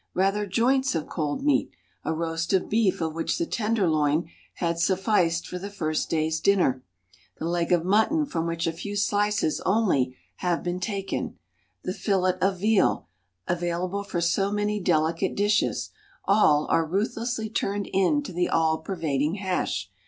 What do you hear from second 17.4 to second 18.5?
turned into the